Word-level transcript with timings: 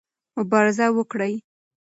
مبارزه 0.37 0.85
وکړئ. 0.97 1.33